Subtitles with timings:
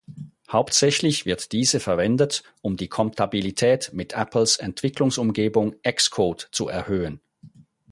[0.51, 7.21] Hauptsächlich wird diese verwendet, um die Kompatibilität mit Apples Entwicklungsumgebung Xcode zu erhöhen.